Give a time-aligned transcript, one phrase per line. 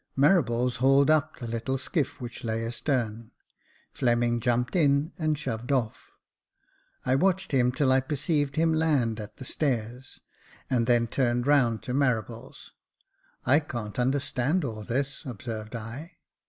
[0.17, 3.29] Marables hauled up the little skiff which lay astern.
[3.93, 6.13] Fleming jumped in and shoved off.
[7.05, 10.19] I watched him till I perceived him land at the stairs,
[10.71, 12.71] and then turned round to Marables:
[13.09, 16.13] *' I can't understand all this," observed I.